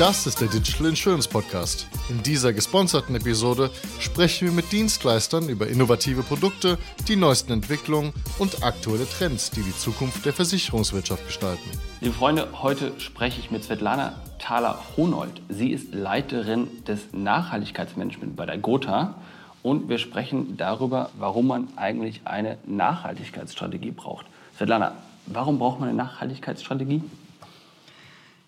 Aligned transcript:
Das 0.00 0.26
ist 0.26 0.40
der 0.40 0.48
Digital 0.48 0.88
Insurance 0.88 1.28
Podcast. 1.28 1.86
In 2.08 2.20
dieser 2.20 2.52
gesponserten 2.52 3.14
Episode 3.14 3.70
sprechen 4.00 4.48
wir 4.48 4.52
mit 4.52 4.72
Dienstleistern 4.72 5.48
über 5.48 5.68
innovative 5.68 6.24
Produkte, 6.24 6.78
die 7.06 7.14
neuesten 7.14 7.52
Entwicklungen 7.52 8.12
und 8.40 8.64
aktuelle 8.64 9.08
Trends, 9.08 9.52
die 9.52 9.62
die 9.62 9.76
Zukunft 9.76 10.26
der 10.26 10.32
Versicherungswirtschaft 10.32 11.24
gestalten. 11.24 11.70
Liebe 12.00 12.12
Freunde, 12.12 12.48
heute 12.60 12.98
spreche 12.98 13.38
ich 13.38 13.52
mit 13.52 13.62
Svetlana 13.62 14.14
Thaler-Honold. 14.40 15.40
Sie 15.48 15.70
ist 15.70 15.94
Leiterin 15.94 16.66
des 16.88 17.12
Nachhaltigkeitsmanagements 17.12 18.34
bei 18.34 18.46
der 18.46 18.58
Gotha 18.58 19.14
und 19.62 19.88
wir 19.88 19.98
sprechen 19.98 20.56
darüber, 20.56 21.10
warum 21.16 21.46
man 21.46 21.68
eigentlich 21.76 22.22
eine 22.24 22.58
Nachhaltigkeitsstrategie 22.66 23.92
braucht. 23.92 24.26
Svetlana, 24.56 24.96
warum 25.26 25.60
braucht 25.60 25.78
man 25.78 25.88
eine 25.88 25.98
Nachhaltigkeitsstrategie? 25.98 27.00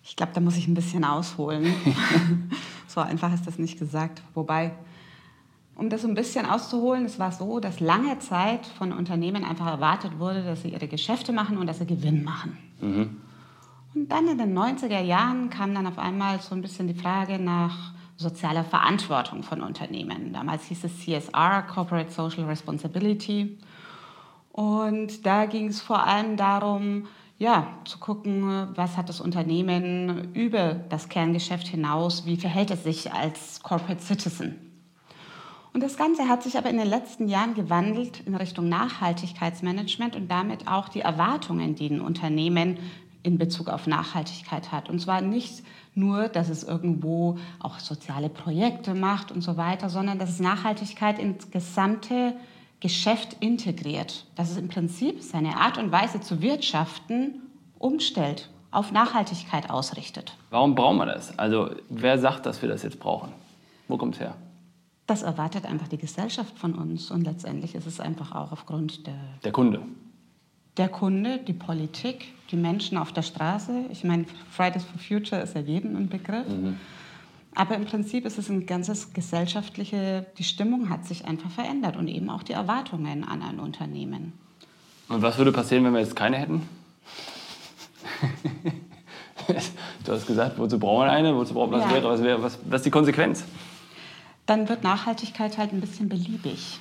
Ich 0.07 0.15
glaube, 0.15 0.31
da 0.33 0.39
muss 0.39 0.55
ich 0.55 0.67
ein 0.67 0.73
bisschen 0.73 1.03
ausholen. 1.03 1.73
so 2.87 3.01
einfach 3.01 3.33
ist 3.33 3.45
das 3.45 3.59
nicht 3.59 3.77
gesagt. 3.77 4.21
Wobei, 4.33 4.71
um 5.75 5.89
das 5.89 6.05
ein 6.05 6.13
bisschen 6.13 6.45
auszuholen, 6.45 7.05
es 7.05 7.19
war 7.19 7.33
so, 7.33 7.59
dass 7.59 7.81
lange 7.81 8.17
Zeit 8.19 8.65
von 8.65 8.93
Unternehmen 8.93 9.43
einfach 9.43 9.67
erwartet 9.67 10.17
wurde, 10.17 10.43
dass 10.43 10.61
sie 10.61 10.69
ihre 10.69 10.87
Geschäfte 10.87 11.33
machen 11.33 11.57
und 11.57 11.67
dass 11.67 11.79
sie 11.79 11.85
Gewinn 11.85 12.23
machen. 12.23 12.57
Mhm. 12.79 13.17
Und 13.93 14.09
dann 14.09 14.27
in 14.29 14.37
den 14.37 14.57
90er 14.57 15.01
Jahren 15.01 15.49
kam 15.49 15.75
dann 15.75 15.85
auf 15.85 15.99
einmal 15.99 16.39
so 16.39 16.55
ein 16.55 16.61
bisschen 16.61 16.87
die 16.87 16.93
Frage 16.93 17.37
nach 17.37 17.91
sozialer 18.15 18.63
Verantwortung 18.63 19.43
von 19.43 19.61
Unternehmen. 19.61 20.31
Damals 20.31 20.65
hieß 20.65 20.85
es 20.85 20.99
CSR, 21.01 21.63
Corporate 21.63 22.11
Social 22.11 22.45
Responsibility. 22.45 23.57
Und 24.53 25.25
da 25.25 25.45
ging 25.47 25.67
es 25.67 25.81
vor 25.81 26.05
allem 26.05 26.37
darum, 26.37 27.07
ja, 27.39 27.67
zu 27.85 27.99
gucken, 27.99 28.69
was 28.75 28.97
hat 28.97 29.09
das 29.09 29.21
Unternehmen 29.21 30.33
über 30.33 30.73
das 30.73 31.09
Kerngeschäft 31.09 31.67
hinaus, 31.67 32.25
wie 32.25 32.37
verhält 32.37 32.71
es 32.71 32.83
sich 32.83 33.13
als 33.13 33.61
Corporate 33.61 34.01
Citizen. 34.01 34.55
Und 35.73 35.83
das 35.83 35.97
Ganze 35.97 36.27
hat 36.27 36.41
sich 36.41 36.57
aber 36.57 36.71
in 36.71 36.77
den 36.77 36.87
letzten 36.87 37.27
Jahren 37.27 37.53
gewandelt 37.53 38.21
in 38.25 38.33
Richtung 38.33 38.67
Nachhaltigkeitsmanagement 38.67 40.15
und 40.15 40.31
damit 40.31 40.67
auch 40.67 40.89
die 40.89 41.01
Erwartungen, 41.01 41.75
die 41.75 41.89
ein 41.91 42.01
Unternehmen 42.01 42.79
in 43.21 43.37
Bezug 43.37 43.69
auf 43.69 43.85
Nachhaltigkeit 43.85 44.71
hat. 44.71 44.89
Und 44.89 44.99
zwar 44.99 45.21
nicht 45.21 45.63
nur, 45.93 46.29
dass 46.29 46.49
es 46.49 46.63
irgendwo 46.63 47.37
auch 47.59 47.77
soziale 47.77 48.29
Projekte 48.29 48.95
macht 48.95 49.31
und 49.31 49.41
so 49.41 49.57
weiter, 49.57 49.89
sondern 49.89 50.17
dass 50.17 50.29
es 50.29 50.39
Nachhaltigkeit 50.39 51.19
ins 51.19 51.51
gesamte 51.51 52.33
Geschäft 52.79 53.37
integriert, 53.39 54.25
dass 54.35 54.51
es 54.51 54.57
im 54.57 54.67
Prinzip 54.67 55.21
seine 55.23 55.57
Art 55.57 55.77
und 55.77 55.91
Weise 55.91 56.21
zu 56.21 56.41
wirtschaften 56.41 57.41
umstellt, 57.79 58.49
auf 58.71 58.91
Nachhaltigkeit 58.91 59.69
ausrichtet. 59.69 60.35
Warum 60.49 60.75
brauchen 60.75 60.97
wir 60.97 61.05
das? 61.05 61.37
Also 61.39 61.71
wer 61.89 62.19
sagt, 62.19 62.45
dass 62.45 62.61
wir 62.61 62.69
das 62.69 62.83
jetzt 62.83 62.99
brauchen? 62.99 63.31
Wo 63.87 63.97
kommt 63.97 64.15
es 64.15 64.19
her? 64.19 64.35
Das 65.07 65.23
erwartet 65.23 65.65
einfach 65.65 65.87
die 65.87 65.97
Gesellschaft 65.97 66.59
von 66.59 66.75
uns 66.75 67.11
und 67.11 67.23
letztendlich 67.23 67.75
ist 67.75 67.87
es 67.87 67.99
einfach 67.99 68.35
auch 68.35 68.51
aufgrund 68.51 69.07
der... 69.07 69.17
Der 69.43 69.51
Kunde. 69.53 69.81
Der 70.75 70.89
Kunde, 70.89 71.39
die 71.39 71.53
Politik, 71.53 72.33
die 72.51 72.57
Menschen 72.57 72.97
auf 72.97 73.11
der 73.11 73.23
Straße. 73.23 73.85
Ich 73.89 74.03
meine, 74.03 74.25
Fridays 74.51 74.83
for 74.83 74.99
Future 74.99 75.41
ist 75.41 75.55
ja 75.55 75.61
jedem 75.61 75.95
ein 75.95 76.09
Begriff. 76.09 76.47
Mhm. 76.47 76.77
Aber 77.57 77.75
im 77.75 77.85
Prinzip 77.85 78.23
ist 78.27 78.37
es 78.37 78.49
ein 78.49 78.67
ganzes 78.67 79.13
gesellschaftliche, 79.13 80.27
die 80.37 80.43
Stimmung 80.43 80.91
hat 80.91 81.07
sich 81.07 81.25
einfach 81.25 81.49
verändert 81.49 81.97
und 81.97 82.07
eben 82.07 82.29
auch 82.29 82.43
die 82.43 82.53
Erwartungen 82.53 83.23
an 83.23 83.41
ein 83.41 83.59
Unternehmen. 83.59 84.33
Und 85.09 85.23
was 85.23 85.39
würde 85.39 85.51
passieren, 85.51 85.83
wenn 85.83 85.93
wir 85.93 85.99
jetzt 86.01 86.15
keine 86.15 86.37
hätten? 86.37 86.69
du 90.05 90.11
hast 90.11 90.27
gesagt, 90.27 90.59
wozu 90.59 90.77
brauchen 90.77 91.07
wir 91.07 91.11
eine? 91.11 91.35
Wozu 91.35 91.55
brauchen 91.55 91.71
wir, 91.71 91.79
was, 91.79 91.85
ja. 91.85 91.95
wäre, 91.95 92.07
was, 92.07 92.21
wäre, 92.21 92.43
was, 92.43 92.59
was 92.63 92.81
ist 92.81 92.85
die 92.85 92.91
Konsequenz? 92.91 93.43
Dann 94.45 94.69
wird 94.69 94.83
Nachhaltigkeit 94.83 95.57
halt 95.57 95.73
ein 95.73 95.81
bisschen 95.81 96.09
beliebig. 96.09 96.79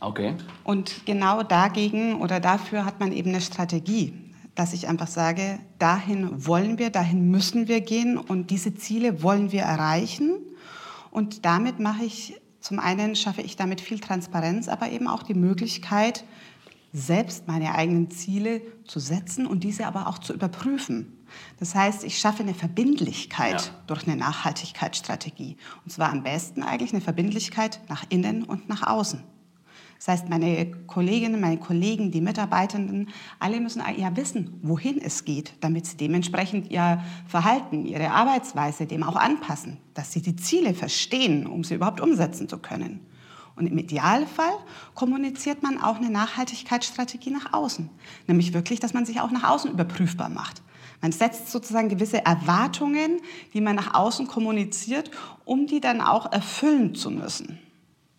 Okay. 0.00 0.36
Und 0.64 1.04
genau 1.04 1.42
dagegen 1.42 2.22
oder 2.22 2.40
dafür 2.40 2.86
hat 2.86 2.98
man 2.98 3.12
eben 3.12 3.28
eine 3.28 3.42
Strategie 3.42 4.14
dass 4.54 4.72
ich 4.72 4.88
einfach 4.88 5.08
sage, 5.08 5.58
dahin 5.78 6.46
wollen 6.46 6.78
wir, 6.78 6.90
dahin 6.90 7.30
müssen 7.30 7.68
wir 7.68 7.80
gehen 7.80 8.18
und 8.18 8.50
diese 8.50 8.74
Ziele 8.74 9.22
wollen 9.22 9.52
wir 9.52 9.62
erreichen. 9.62 10.32
Und 11.10 11.44
damit 11.44 11.78
mache 11.78 12.04
ich, 12.04 12.40
zum 12.60 12.78
einen 12.78 13.16
schaffe 13.16 13.42
ich 13.42 13.56
damit 13.56 13.80
viel 13.80 13.98
Transparenz, 13.98 14.68
aber 14.68 14.90
eben 14.90 15.08
auch 15.08 15.22
die 15.22 15.34
Möglichkeit, 15.34 16.24
selbst 16.92 17.48
meine 17.48 17.74
eigenen 17.74 18.10
Ziele 18.10 18.60
zu 18.84 19.00
setzen 19.00 19.46
und 19.46 19.64
diese 19.64 19.86
aber 19.86 20.06
auch 20.06 20.18
zu 20.18 20.34
überprüfen. 20.34 21.18
Das 21.58 21.74
heißt, 21.74 22.04
ich 22.04 22.18
schaffe 22.18 22.42
eine 22.42 22.52
Verbindlichkeit 22.52 23.62
ja. 23.66 23.82
durch 23.86 24.06
eine 24.06 24.16
Nachhaltigkeitsstrategie. 24.16 25.56
Und 25.84 25.90
zwar 25.90 26.10
am 26.10 26.22
besten 26.22 26.62
eigentlich 26.62 26.92
eine 26.92 27.00
Verbindlichkeit 27.00 27.80
nach 27.88 28.04
innen 28.10 28.44
und 28.44 28.68
nach 28.68 28.86
außen. 28.86 29.24
Das 30.04 30.08
heißt, 30.18 30.28
meine 30.28 30.68
Kolleginnen, 30.88 31.40
meine 31.40 31.58
Kollegen, 31.58 32.10
die 32.10 32.20
Mitarbeitenden, 32.20 33.10
alle 33.38 33.60
müssen 33.60 33.84
ja 33.96 34.16
wissen, 34.16 34.58
wohin 34.60 35.00
es 35.00 35.24
geht, 35.24 35.54
damit 35.60 35.86
sie 35.86 35.96
dementsprechend 35.96 36.72
ihr 36.72 37.00
Verhalten, 37.28 37.86
ihre 37.86 38.10
Arbeitsweise 38.10 38.86
dem 38.86 39.04
auch 39.04 39.14
anpassen, 39.14 39.78
dass 39.94 40.10
sie 40.10 40.20
die 40.20 40.34
Ziele 40.34 40.74
verstehen, 40.74 41.46
um 41.46 41.62
sie 41.62 41.76
überhaupt 41.76 42.00
umsetzen 42.00 42.48
zu 42.48 42.58
können. 42.58 42.98
Und 43.54 43.66
im 43.66 43.78
Idealfall 43.78 44.52
kommuniziert 44.94 45.62
man 45.62 45.80
auch 45.80 45.98
eine 45.98 46.10
Nachhaltigkeitsstrategie 46.10 47.30
nach 47.30 47.52
außen. 47.52 47.88
Nämlich 48.26 48.54
wirklich, 48.54 48.80
dass 48.80 48.94
man 48.94 49.06
sich 49.06 49.20
auch 49.20 49.30
nach 49.30 49.48
außen 49.48 49.70
überprüfbar 49.70 50.30
macht. 50.30 50.62
Man 51.00 51.12
setzt 51.12 51.52
sozusagen 51.52 51.88
gewisse 51.88 52.24
Erwartungen, 52.26 53.20
die 53.54 53.60
man 53.60 53.76
nach 53.76 53.94
außen 53.94 54.26
kommuniziert, 54.26 55.12
um 55.44 55.68
die 55.68 55.78
dann 55.78 56.00
auch 56.00 56.32
erfüllen 56.32 56.96
zu 56.96 57.12
müssen. 57.12 57.60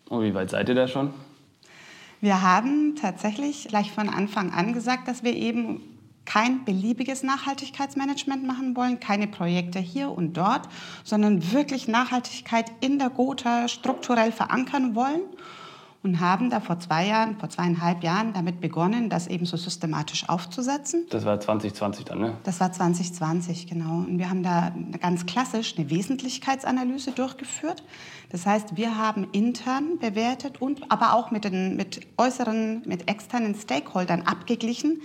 Und 0.08 0.22
wie 0.22 0.32
weit 0.32 0.48
seid 0.48 0.70
ihr 0.70 0.74
da 0.74 0.88
schon? 0.88 1.12
Wir 2.24 2.40
haben 2.40 2.96
tatsächlich 2.96 3.68
gleich 3.68 3.92
von 3.92 4.08
Anfang 4.08 4.50
an 4.50 4.72
gesagt, 4.72 5.08
dass 5.08 5.22
wir 5.24 5.34
eben 5.36 5.82
kein 6.24 6.64
beliebiges 6.64 7.22
Nachhaltigkeitsmanagement 7.22 8.46
machen 8.46 8.74
wollen, 8.74 8.98
keine 8.98 9.26
Projekte 9.26 9.78
hier 9.78 10.08
und 10.10 10.32
dort, 10.38 10.70
sondern 11.04 11.52
wirklich 11.52 11.86
Nachhaltigkeit 11.86 12.72
in 12.80 12.98
der 12.98 13.10
Gotha 13.10 13.68
strukturell 13.68 14.32
verankern 14.32 14.94
wollen 14.94 15.20
und 16.04 16.20
haben 16.20 16.50
da 16.50 16.60
vor 16.60 16.78
zwei 16.78 17.06
Jahren, 17.06 17.38
vor 17.38 17.48
zweieinhalb 17.48 18.04
Jahren 18.04 18.34
damit 18.34 18.60
begonnen, 18.60 19.08
das 19.08 19.26
eben 19.26 19.46
so 19.46 19.56
systematisch 19.56 20.28
aufzusetzen. 20.28 21.06
Das 21.08 21.24
war 21.24 21.40
2020 21.40 22.04
dann, 22.04 22.18
ne? 22.18 22.36
Das 22.44 22.60
war 22.60 22.70
2020, 22.70 23.66
genau. 23.66 23.96
Und 23.96 24.18
wir 24.18 24.28
haben 24.28 24.42
da 24.42 24.72
ganz 25.00 25.24
klassisch 25.24 25.74
eine 25.76 25.88
Wesentlichkeitsanalyse 25.88 27.12
durchgeführt. 27.12 27.82
Das 28.28 28.44
heißt, 28.44 28.76
wir 28.76 28.98
haben 28.98 29.28
intern 29.32 29.98
bewertet 29.98 30.60
und 30.60 30.92
aber 30.92 31.14
auch 31.14 31.30
mit, 31.30 31.44
den, 31.44 31.74
mit 31.76 32.06
äußeren, 32.18 32.82
mit 32.84 33.08
externen 33.08 33.54
Stakeholdern 33.54 34.22
abgeglichen, 34.22 35.00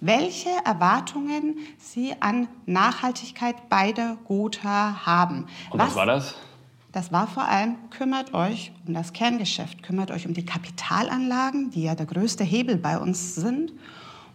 welche 0.00 0.50
Erwartungen 0.66 1.58
sie 1.78 2.14
an 2.20 2.48
Nachhaltigkeit 2.66 3.70
bei 3.70 3.92
der 3.92 4.18
Gotha 4.24 5.06
haben. 5.06 5.46
Und 5.70 5.78
was, 5.78 5.88
was 5.88 5.96
war 5.96 6.06
das? 6.06 6.34
Das 6.92 7.10
war 7.10 7.26
vor 7.26 7.44
allem, 7.44 7.76
kümmert 7.88 8.34
euch 8.34 8.70
um 8.86 8.92
das 8.92 9.14
Kerngeschäft, 9.14 9.82
kümmert 9.82 10.10
euch 10.10 10.26
um 10.26 10.34
die 10.34 10.44
Kapitalanlagen, 10.44 11.70
die 11.70 11.84
ja 11.84 11.94
der 11.94 12.06
größte 12.06 12.44
Hebel 12.44 12.76
bei 12.76 12.98
uns 12.98 13.34
sind, 13.34 13.72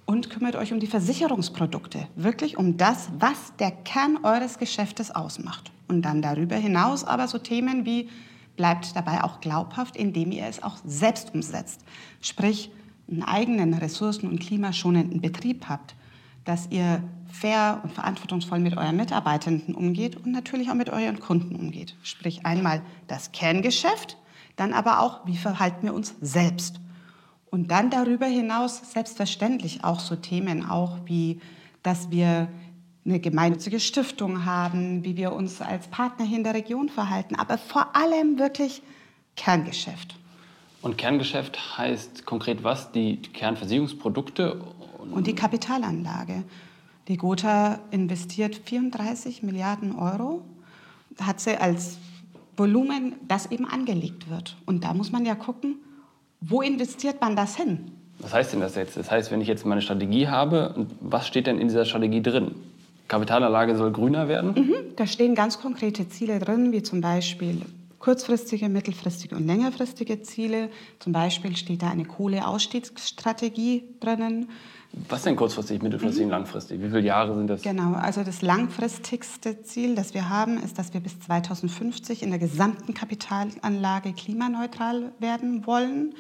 und 0.06 0.29
kümmert 0.29 0.56
euch 0.56 0.72
um 0.72 0.79
die 0.79 0.88
Versicherungsprodukte, 0.88 2.07
wirklich 2.16 2.57
um 2.57 2.78
das, 2.78 3.09
was 3.19 3.53
der 3.59 3.72
Kern 3.72 4.19
eures 4.23 4.57
Geschäftes 4.57 5.12
ausmacht. 5.12 5.72
Und 5.88 6.01
dann 6.01 6.22
darüber 6.22 6.56
hinaus 6.56 7.03
aber 7.03 7.28
so 7.28 7.38
Themen 7.38 7.85
wie, 7.85 8.09
bleibt 8.56 8.96
dabei 8.96 9.23
auch 9.23 9.41
glaubhaft, 9.41 9.96
indem 9.96 10.31
ihr 10.31 10.46
es 10.46 10.63
auch 10.63 10.78
selbst 10.85 11.34
umsetzt. 11.35 11.81
Sprich, 12.22 12.72
einen 13.09 13.23
eigenen 13.23 13.73
ressourcen- 13.73 14.29
und 14.29 14.40
klimaschonenden 14.40 15.22
Betrieb 15.22 15.66
habt, 15.69 15.94
dass 16.47 16.67
ihr 16.72 17.03
fair 17.29 17.82
und 17.84 17.91
verantwortungsvoll 17.91 18.59
mit 18.59 18.78
euren 18.78 18.96
Mitarbeitenden 18.96 19.76
umgeht 19.76 20.16
und 20.16 20.32
natürlich 20.32 20.70
auch 20.70 20.76
mit 20.76 20.90
euren 20.90 21.20
Kunden 21.20 21.55
umgeht. 21.55 21.96
Sprich 22.03 22.46
einmal 22.46 22.82
das 23.08 23.32
Kerngeschäft, 23.34 24.17
dann 24.55 24.73
aber 24.73 25.02
auch, 25.02 25.26
wie 25.26 25.35
verhalten 25.35 25.85
wir 25.85 25.94
uns 25.94 26.16
selbst. 26.22 26.79
Und 27.49 27.70
dann 27.70 27.90
darüber 27.90 28.26
hinaus 28.26 28.91
selbstverständlich 28.91 29.84
auch 29.84 29.99
so 29.99 30.16
Themen 30.16 30.66
auch 30.66 30.97
wie, 31.05 31.41
dass 31.84 32.11
wir 32.11 32.47
eine 33.05 33.20
gemeinnützige 33.20 33.79
Stiftung 33.79 34.46
haben, 34.46 35.03
wie 35.03 35.16
wir 35.16 35.34
uns 35.34 35.61
als 35.61 35.88
Partner 35.88 36.26
hier 36.26 36.38
in 36.38 36.43
der 36.43 36.53
Region 36.53 36.90
verhalten, 36.90 37.35
aber 37.35 37.58
vor 37.58 37.96
allem 37.96 38.40
wirklich 38.40 38.82
Kerngeschäft. 39.35 40.16
Und 40.82 40.97
Kerngeschäft 40.97 41.78
heißt 41.78 42.26
konkret 42.26 42.64
was? 42.64 42.91
Die 42.91 43.17
Kernversicherungsprodukte? 43.22 44.61
Und 45.11 45.27
die 45.27 45.35
Kapitalanlage. 45.35 46.43
Die 47.07 47.17
Gotha 47.17 47.79
investiert 47.91 48.55
34 48.55 49.41
Milliarden 49.43 49.95
Euro, 49.95 50.41
hat 51.21 51.39
sie 51.39 51.55
als 51.55 51.97
Volumen, 52.57 53.15
das 53.27 53.51
eben 53.51 53.65
angelegt 53.65 54.29
wird. 54.29 54.57
Und 54.65 54.83
da 54.83 54.93
muss 54.93 55.11
man 55.11 55.25
ja 55.25 55.35
gucken, 55.35 55.77
wo 56.41 56.61
investiert 56.61 57.21
man 57.21 57.35
das 57.35 57.55
hin? 57.55 57.91
Was 58.19 58.33
heißt 58.33 58.53
denn 58.53 58.61
das 58.61 58.75
jetzt? 58.75 58.97
Das 58.97 59.11
heißt, 59.11 59.31
wenn 59.31 59.41
ich 59.41 59.47
jetzt 59.47 59.65
meine 59.65 59.81
Strategie 59.81 60.27
habe, 60.27 60.87
was 60.99 61.27
steht 61.27 61.47
denn 61.47 61.59
in 61.59 61.67
dieser 61.67 61.85
Strategie 61.85 62.21
drin? 62.21 62.55
Kapitalanlage 63.07 63.75
soll 63.77 63.91
grüner 63.91 64.27
werden? 64.27 64.53
Mhm, 64.53 64.95
da 64.95 65.07
stehen 65.07 65.33
ganz 65.35 65.61
konkrete 65.61 66.09
Ziele 66.09 66.39
drin, 66.39 66.71
wie 66.71 66.83
zum 66.83 66.99
Beispiel 66.99 67.61
kurzfristige, 67.99 68.70
mittelfristige 68.70 69.35
und 69.35 69.47
längerfristige 69.47 70.22
Ziele. 70.22 70.70
Zum 70.99 71.14
Beispiel 71.14 71.55
steht 71.55 71.82
da 71.82 71.90
eine 71.90 72.05
Kohleausstiegsstrategie 72.05 73.84
drinnen. 73.99 74.49
Was 75.09 75.23
denn 75.23 75.35
kurzfristig, 75.35 75.82
mittelfristig 75.82 76.23
und 76.23 76.29
langfristig? 76.32 76.82
Wie 76.82 76.88
viele 76.88 77.02
Jahre 77.02 77.35
sind 77.35 77.47
das? 77.47 77.61
Genau, 77.61 77.94
also 77.94 78.23
das 78.23 78.41
langfristigste 78.41 79.61
Ziel, 79.61 79.96
das 79.96 80.14
wir 80.14 80.29
haben, 80.29 80.58
ist, 80.58 80.79
dass 80.79 80.94
wir 80.94 81.02
bis 81.02 81.20
2050 81.20 82.23
in 82.23 82.29
der 82.29 82.40
gesamten 82.40 82.94
Kapitalanlage 82.94 84.14
klimaneutral 84.14 85.11
werden 85.20 85.66
wollen. 85.67 86.16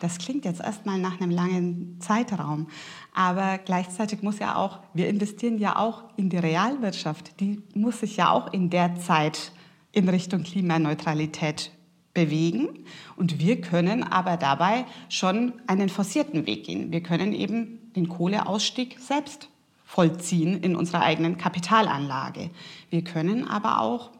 Das 0.00 0.18
klingt 0.18 0.44
jetzt 0.44 0.60
erstmal 0.60 0.98
nach 0.98 1.20
einem 1.20 1.30
langen 1.30 1.96
Zeitraum, 2.00 2.68
aber 3.14 3.58
gleichzeitig 3.58 4.22
muss 4.22 4.38
ja 4.38 4.56
auch, 4.56 4.80
wir 4.92 5.08
investieren 5.08 5.58
ja 5.58 5.76
auch 5.76 6.04
in 6.16 6.28
die 6.28 6.36
Realwirtschaft, 6.36 7.40
die 7.40 7.62
muss 7.74 8.00
sich 8.00 8.16
ja 8.16 8.30
auch 8.30 8.52
in 8.52 8.70
der 8.70 8.96
Zeit 8.96 9.52
in 9.94 10.08
Richtung 10.08 10.42
Klimaneutralität 10.42 11.70
bewegen. 12.12 12.68
Und 13.16 13.38
wir 13.38 13.60
können 13.60 14.02
aber 14.02 14.36
dabei 14.36 14.84
schon 15.08 15.52
einen 15.66 15.88
forcierten 15.88 16.46
Weg 16.46 16.64
gehen. 16.64 16.92
Wir 16.92 17.02
können 17.02 17.32
eben 17.32 17.80
den 17.96 18.08
Kohleausstieg 18.08 18.98
selbst 19.00 19.48
vollziehen 19.84 20.60
in 20.62 20.76
unserer 20.76 21.02
eigenen 21.02 21.36
Kapitalanlage. 21.38 22.50
Wir 22.90 23.02
können 23.02 23.46
aber 23.46 23.80
auch 23.80 24.10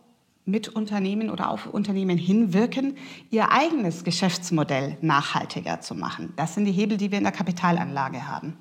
mit 0.47 0.69
Unternehmen 0.69 1.31
oder 1.31 1.51
auf 1.51 1.67
Unternehmen 1.67 2.19
hinwirken, 2.19 2.97
ihr 3.31 3.51
eigenes 3.51 4.05
Geschäftsmodell 4.05 4.99
nachhaltiger 5.01 5.81
zu 5.81 5.95
machen. 5.95 6.35
Das 6.37 6.55
sind 6.55 6.67
die 6.67 6.73
Hebel, 6.73 6.99
die 6.99 7.11
wir 7.11 7.19
in 7.19 7.25
der 7.25 7.33
Kapitalanlage 7.33 8.29
haben. 8.29 8.55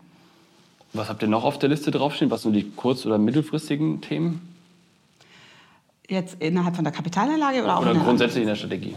Was 0.93 1.09
habt 1.09 1.21
ihr 1.23 1.27
noch 1.27 1.43
auf 1.43 1.59
der 1.59 1.69
Liste 1.69 1.91
draufstehen? 1.91 2.31
Was 2.31 2.43
sind 2.43 2.53
die 2.53 2.71
kurz- 2.71 3.05
oder 3.05 3.17
mittelfristigen 3.17 3.99
Themen? 4.01 4.52
Jetzt 6.09 6.37
innerhalb 6.39 6.75
von 6.75 6.83
der 6.83 6.93
Kapitalanlage 6.93 7.63
oder 7.63 7.77
auch 7.77 7.81
oder 7.81 7.95
grundsätzlich 7.95 8.41
in 8.41 8.47
der 8.47 8.55
Strategie? 8.55 8.95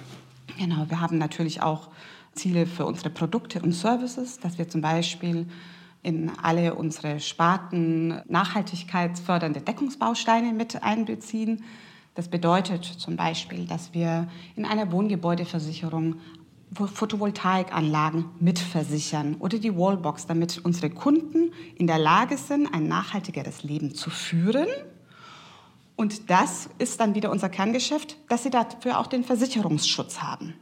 Genau, 0.58 0.86
wir 0.88 1.00
haben 1.00 1.18
natürlich 1.18 1.62
auch 1.62 1.88
Ziele 2.32 2.66
für 2.66 2.84
unsere 2.84 3.10
Produkte 3.10 3.60
und 3.60 3.72
Services, 3.72 4.38
dass 4.40 4.58
wir 4.58 4.68
zum 4.68 4.80
Beispiel 4.80 5.46
in 6.02 6.30
alle 6.42 6.74
unsere 6.74 7.20
Sparten 7.20 8.20
nachhaltigkeitsfördernde 8.28 9.60
Deckungsbausteine 9.60 10.52
mit 10.52 10.82
einbeziehen. 10.82 11.64
Das 12.14 12.28
bedeutet 12.28 12.84
zum 12.84 13.16
Beispiel, 13.16 13.66
dass 13.66 13.92
wir 13.92 14.28
in 14.54 14.64
einer 14.64 14.92
Wohngebäudeversicherung 14.92 16.16
Photovoltaikanlagen 16.72 18.26
mitversichern 18.40 19.36
oder 19.38 19.58
die 19.58 19.76
Wallbox, 19.76 20.26
damit 20.26 20.60
unsere 20.64 20.90
Kunden 20.90 21.52
in 21.76 21.86
der 21.86 21.98
Lage 21.98 22.36
sind, 22.36 22.72
ein 22.72 22.88
nachhaltigeres 22.88 23.62
Leben 23.62 23.94
zu 23.94 24.10
führen. 24.10 24.66
Und 25.96 26.30
das 26.30 26.68
ist 26.78 27.00
dann 27.00 27.14
wieder 27.14 27.30
unser 27.30 27.48
Kerngeschäft, 27.48 28.16
dass 28.28 28.42
sie 28.42 28.50
dafür 28.50 29.00
auch 29.00 29.06
den 29.06 29.24
Versicherungsschutz 29.24 30.20
haben. 30.20 30.54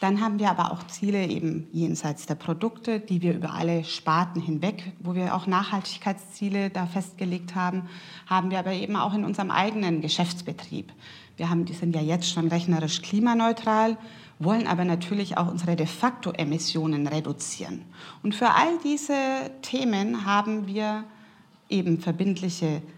Dann 0.00 0.20
haben 0.20 0.38
wir 0.38 0.50
aber 0.50 0.72
auch 0.72 0.86
Ziele 0.86 1.26
eben 1.26 1.66
jenseits 1.72 2.26
der 2.26 2.36
Produkte, 2.36 3.00
die 3.00 3.20
wir 3.20 3.34
über 3.34 3.54
alle 3.54 3.82
Sparten 3.84 4.40
hinweg, 4.40 4.92
wo 5.00 5.14
wir 5.14 5.34
auch 5.34 5.48
Nachhaltigkeitsziele 5.48 6.70
da 6.70 6.86
festgelegt 6.86 7.56
haben, 7.56 7.88
haben 8.26 8.50
wir 8.50 8.60
aber 8.60 8.72
eben 8.72 8.94
auch 8.94 9.12
in 9.12 9.24
unserem 9.24 9.50
eigenen 9.50 10.00
Geschäftsbetrieb. 10.00 10.92
Wir 11.36 11.50
haben, 11.50 11.64
die 11.64 11.72
sind 11.72 11.96
ja 11.96 12.00
jetzt 12.00 12.30
schon 12.30 12.48
rechnerisch 12.48 13.02
klimaneutral, 13.02 13.96
wollen 14.38 14.68
aber 14.68 14.84
natürlich 14.84 15.36
auch 15.36 15.50
unsere 15.50 15.74
de 15.74 15.86
facto 15.86 16.30
Emissionen 16.30 17.08
reduzieren. 17.08 17.84
Und 18.22 18.36
für 18.36 18.50
all 18.50 18.78
diese 18.84 19.50
Themen 19.62 20.24
haben 20.24 20.68
wir 20.68 21.04
eben 21.68 21.98
verbindliche 21.98 22.66
Ziele, 22.66 22.97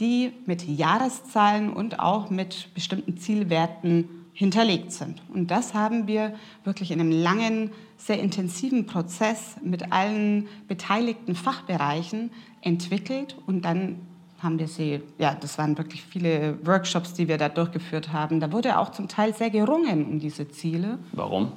die 0.00 0.32
mit 0.46 0.66
Jahreszahlen 0.66 1.72
und 1.72 2.00
auch 2.00 2.30
mit 2.30 2.72
bestimmten 2.74 3.18
Zielwerten 3.18 4.08
hinterlegt 4.32 4.92
sind. 4.92 5.20
Und 5.34 5.50
das 5.50 5.74
haben 5.74 6.06
wir 6.06 6.34
wirklich 6.62 6.92
in 6.92 7.00
einem 7.00 7.10
langen, 7.10 7.72
sehr 7.96 8.20
intensiven 8.20 8.86
Prozess 8.86 9.56
mit 9.64 9.90
allen 9.90 10.46
beteiligten 10.68 11.34
Fachbereichen 11.34 12.30
entwickelt 12.60 13.36
und 13.46 13.64
dann 13.64 13.96
haben 14.40 14.60
wir 14.60 14.68
sie, 14.68 15.00
ja, 15.18 15.34
das 15.34 15.58
waren 15.58 15.76
wirklich 15.76 16.04
viele 16.04 16.64
Workshops, 16.64 17.12
die 17.14 17.26
wir 17.26 17.38
da 17.38 17.48
durchgeführt 17.48 18.12
haben. 18.12 18.38
Da 18.38 18.52
wurde 18.52 18.78
auch 18.78 18.92
zum 18.92 19.08
Teil 19.08 19.34
sehr 19.34 19.50
gerungen 19.50 20.06
um 20.06 20.20
diese 20.20 20.48
Ziele. 20.48 20.98
Warum? 21.10 21.52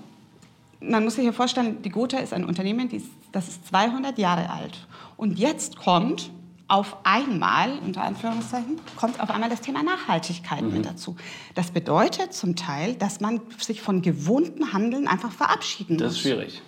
Man 0.80 1.04
muss 1.04 1.16
sich 1.16 1.26
ja 1.26 1.32
vorstellen, 1.32 1.84
die 1.84 1.90
Gotha 1.90 2.18
ist 2.18 2.34
ein 2.34 2.44
Unternehmen, 2.44 2.90
das 3.32 3.48
ist 3.48 3.68
200 3.68 4.18
Jahre 4.18 4.50
alt. 4.50 4.88
Und 5.16 5.38
jetzt 5.38 5.78
kommt 5.78 6.32
auf 6.72 6.98
einmal, 7.04 7.78
unter 7.80 8.02
Anführungszeichen, 8.02 8.80
kommt 8.96 9.20
auf 9.20 9.30
einmal 9.30 9.50
das 9.50 9.60
Thema 9.60 9.84
Nachhaltigkeit 9.84 10.62
mhm. 10.62 10.72
mit 10.72 10.86
dazu. 10.86 11.18
Das 11.54 11.72
bedeutet 11.72 12.34
zum 12.34 12.56
Teil, 12.56 12.96
dass 12.96 13.20
man 13.20 13.42
sich 13.60 13.82
von 13.82 14.02
gewohnten 14.02 14.72
Handeln 14.72 15.10
einfach 15.10 15.34
verabschieden 15.34 15.96
muss. 15.96 16.04
Das 16.04 16.12
ist 16.14 16.22
schwierig. 16.22 16.62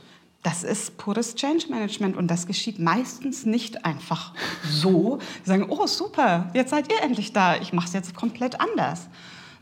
Das 0.43 0.65
ist 0.65 0.97
pures 0.97 1.35
Change 1.35 1.67
Management 1.69 2.17
und 2.17 2.27
das 2.27 2.47
geschieht 2.47 2.79
meistens 2.79 3.45
nicht 3.45 3.85
einfach 3.85 4.33
so. 4.69 5.19
Sie 5.43 5.49
sagen, 5.49 5.67
oh 5.69 5.87
super, 5.87 6.51
jetzt 6.53 6.71
seid 6.71 6.91
ihr 6.91 7.01
endlich 7.01 7.31
da, 7.31 7.55
ich 7.55 7.71
mache 7.71 7.87
es 7.87 7.93
jetzt 7.93 8.13
komplett 8.13 8.59
anders 8.59 9.07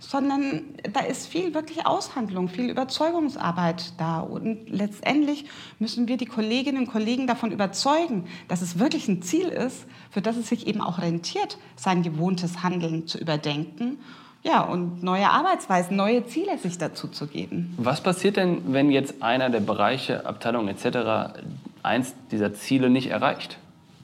sondern 0.02 0.64
da 0.92 1.02
ist 1.02 1.28
viel 1.28 1.54
wirklich 1.54 1.86
Aushandlung, 1.86 2.50
viel 2.50 2.70
Überzeugungsarbeit 2.70 3.94
da. 3.98 4.20
Und 4.20 4.68
letztendlich 4.68 5.46
müssen 5.80 6.08
wir 6.08 6.18
die 6.18 6.26
Kolleginnen 6.26 6.80
und 6.80 6.92
Kollegen 6.92 7.28
davon 7.28 7.52
überzeugen, 7.52 8.26
dass 8.48 8.62
es 8.62 8.80
wirklich 8.80 9.08
ein 9.08 9.22
Ziel 9.22 9.48
ist, 9.48 9.86
für 10.10 10.22
das 10.22 10.38
es 10.38 10.50
sich 10.50 10.68
eben 10.68 10.82
auch 10.82 10.98
rentiert, 10.98 11.58
sein 11.76 12.02
gewohntes 12.02 12.64
Handeln 12.64 13.08
zu 13.08 13.20
überdenken. 13.20 14.00
Ja, 14.44 14.62
und 14.64 15.04
neue 15.04 15.30
Arbeitsweisen, 15.30 15.96
neue 15.96 16.26
Ziele 16.26 16.58
sich 16.58 16.80
dazu 16.80 17.08
zu 17.08 17.28
geben. 17.28 17.76
Was 17.78 18.02
passiert 18.02 18.38
denn, 18.38 18.74
wenn 18.74 18.90
jetzt 18.90 19.22
einer 19.22 19.52
der 19.52 19.60
Bereiche, 19.60 20.26
Abteilungen 20.26 20.68
etc. 20.70 21.40
eins 21.84 22.16
dieser 22.32 22.56
Ziele 22.56 22.90
nicht 22.90 23.12
erreicht? 23.12 23.60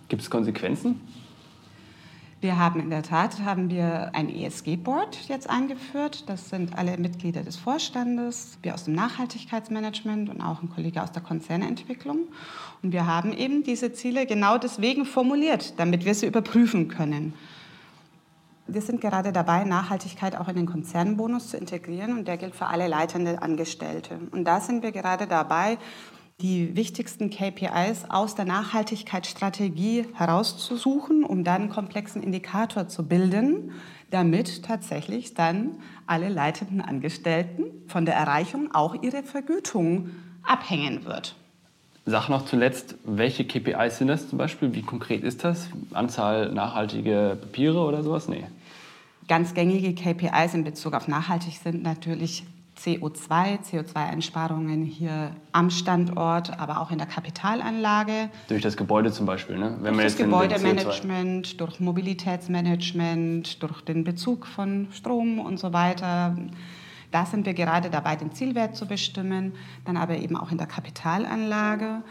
Gibt 0.09 0.21
es 0.21 0.29
Konsequenzen? 0.29 1.01
Wir 2.39 2.59
haben 2.59 2.79
in 2.79 2.91
der 2.91 3.01
Tat 3.01 3.39
haben 3.43 3.71
wir 3.71 4.11
ein 4.13 4.29
ESG-Board 4.29 5.27
jetzt 5.27 5.49
eingeführt. 5.49 6.29
Das 6.29 6.49
sind 6.49 6.77
alle 6.77 6.95
Mitglieder 6.99 7.41
des 7.41 7.55
Vorstandes, 7.55 8.59
wir 8.61 8.75
aus 8.75 8.83
dem 8.83 8.93
Nachhaltigkeitsmanagement 8.93 10.29
und 10.29 10.41
auch 10.41 10.61
ein 10.61 10.69
Kollege 10.69 11.01
aus 11.01 11.11
der 11.11 11.23
Konzernentwicklung. 11.23 12.27
Und 12.83 12.91
wir 12.91 13.07
haben 13.07 13.33
eben 13.33 13.63
diese 13.63 13.91
Ziele 13.91 14.27
genau 14.27 14.59
deswegen 14.59 15.05
formuliert, 15.05 15.79
damit 15.79 16.05
wir 16.05 16.13
sie 16.13 16.27
überprüfen 16.27 16.89
können. 16.89 17.33
Wir 18.67 18.81
sind 18.81 19.01
gerade 19.01 19.31
dabei, 19.31 19.63
Nachhaltigkeit 19.63 20.35
auch 20.35 20.47
in 20.47 20.57
den 20.57 20.67
Konzernbonus 20.67 21.49
zu 21.49 21.57
integrieren 21.57 22.19
und 22.19 22.27
der 22.27 22.37
gilt 22.37 22.53
für 22.53 22.67
alle 22.67 22.87
leitende 22.87 23.41
Angestellte. 23.41 24.19
Und 24.29 24.43
da 24.43 24.59
sind 24.59 24.83
wir 24.83 24.91
gerade 24.91 25.25
dabei, 25.25 25.79
die 26.41 26.75
wichtigsten 26.75 27.31
KPIs 27.31 28.05
aus 28.09 28.35
der 28.35 28.45
Nachhaltigkeitsstrategie 28.45 30.05
herauszusuchen, 30.13 31.23
um 31.23 31.43
dann 31.43 31.63
einen 31.63 31.69
komplexen 31.71 32.21
Indikator 32.21 32.87
zu 32.87 33.07
bilden, 33.07 33.71
damit 34.11 34.61
tatsächlich 34.61 35.33
dann 35.33 35.77
alle 36.05 36.29
leitenden 36.29 36.79
Angestellten 36.81 37.63
von 37.87 38.05
der 38.05 38.13
Erreichung 38.13 38.69
auch 38.75 39.01
ihre 39.01 39.23
Vergütung 39.23 40.11
abhängen 40.43 41.05
wird. 41.05 41.35
Sag 42.05 42.29
noch 42.29 42.45
zuletzt, 42.45 42.95
welche 43.03 43.43
KPIs 43.43 43.97
sind 43.97 44.07
das 44.07 44.29
zum 44.29 44.37
Beispiel? 44.37 44.75
Wie 44.75 44.83
konkret 44.83 45.23
ist 45.23 45.43
das? 45.43 45.69
Anzahl 45.91 46.51
nachhaltige 46.53 47.35
Papiere 47.41 47.79
oder 47.79 48.03
sowas? 48.03 48.27
Nee. 48.29 48.45
Ganz 49.27 49.55
gängige 49.55 49.95
KPIs 49.95 50.53
in 50.53 50.63
Bezug 50.63 50.93
auf 50.93 51.07
nachhaltig 51.07 51.57
sind 51.57 51.81
natürlich 51.81 52.45
CO2, 52.77 53.59
CO2-Einsparungen 53.61 54.83
hier 54.83 55.31
am 55.51 55.69
Standort, 55.69 56.59
aber 56.59 56.79
auch 56.79 56.91
in 56.91 56.97
der 56.97 57.07
Kapitalanlage. 57.07 58.29
Durch 58.47 58.61
das 58.61 58.77
Gebäude 58.77 59.11
zum 59.11 59.25
Beispiel, 59.25 59.57
ne? 59.57 59.77
Wenn 59.81 59.93
durch 59.93 60.05
das 60.05 60.17
Gebäudemanagement, 60.17 61.59
durch 61.59 61.79
Mobilitätsmanagement, 61.79 63.61
durch 63.61 63.81
den 63.81 64.03
Bezug 64.03 64.45
von 64.45 64.87
Strom 64.91 65.39
und 65.39 65.59
so 65.59 65.73
weiter. 65.73 66.35
Da 67.11 67.25
sind 67.25 67.45
wir 67.45 67.53
gerade 67.53 67.89
dabei, 67.89 68.15
den 68.15 68.33
Zielwert 68.33 68.75
zu 68.75 68.85
bestimmen, 68.85 69.53
dann 69.85 69.97
aber 69.97 70.17
eben 70.17 70.35
auch 70.35 70.51
in 70.51 70.57
der 70.57 70.67
Kapitalanlage. 70.67 72.03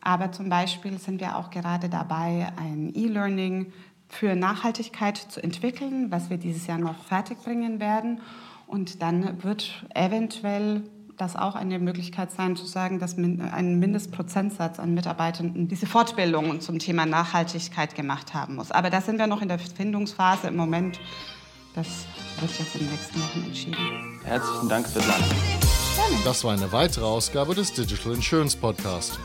Aber 0.00 0.32
zum 0.32 0.48
Beispiel 0.48 0.98
sind 0.98 1.20
wir 1.20 1.36
auch 1.36 1.50
gerade 1.50 1.88
dabei, 1.88 2.48
ein 2.56 2.92
E-Learning 2.94 3.72
für 4.08 4.36
Nachhaltigkeit 4.36 5.16
zu 5.16 5.42
entwickeln, 5.42 6.10
was 6.10 6.30
wir 6.30 6.36
dieses 6.36 6.66
Jahr 6.66 6.78
noch 6.78 7.04
fertigbringen 7.04 7.80
werden. 7.80 8.20
Und 8.66 9.02
dann 9.02 9.42
wird 9.42 9.84
eventuell 9.94 10.82
das 11.16 11.36
auch 11.36 11.54
eine 11.54 11.78
Möglichkeit 11.78 12.32
sein, 12.32 12.56
zu 12.56 12.66
sagen, 12.66 12.98
dass 12.98 13.16
ein 13.16 13.78
Mindestprozentsatz 13.78 14.78
an 14.78 14.94
Mitarbeitenden 14.94 15.68
diese 15.68 15.86
Fortbildungen 15.86 16.60
zum 16.60 16.78
Thema 16.78 17.06
Nachhaltigkeit 17.06 17.94
gemacht 17.94 18.34
haben 18.34 18.56
muss. 18.56 18.70
Aber 18.70 18.90
da 18.90 19.00
sind 19.00 19.18
wir 19.18 19.26
noch 19.26 19.42
in 19.42 19.48
der 19.48 19.58
Findungsphase 19.58 20.48
im 20.48 20.56
Moment. 20.56 20.98
Das 21.74 21.86
wird 22.40 22.58
jetzt 22.58 22.74
in 22.74 22.80
den 22.82 22.90
nächsten 22.90 23.20
Wochen 23.20 23.44
entschieden. 23.46 24.20
Herzlichen 24.24 24.68
Dank, 24.68 24.86
Svetlana. 24.86 25.24
Das 26.24 26.44
war 26.44 26.52
eine 26.52 26.70
weitere 26.72 27.04
Ausgabe 27.04 27.54
des 27.54 27.72
Digital 27.72 28.14
Insurance 28.14 28.56
Podcast. 28.56 29.18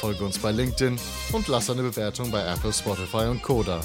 Folge 0.00 0.24
uns 0.24 0.38
bei 0.38 0.50
LinkedIn 0.50 0.98
und 1.32 1.48
lass 1.48 1.70
eine 1.70 1.82
Bewertung 1.82 2.30
bei 2.30 2.42
Apple, 2.42 2.72
Spotify 2.72 3.28
und 3.28 3.42
Koda. 3.42 3.80